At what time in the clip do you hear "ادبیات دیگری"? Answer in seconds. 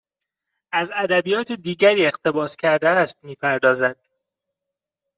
0.95-2.05